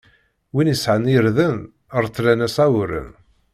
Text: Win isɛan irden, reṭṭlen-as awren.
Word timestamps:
Win 0.53 0.71
isɛan 0.73 1.05
irden, 1.15 1.57
reṭṭlen-as 2.03 2.55
awren. 2.65 3.09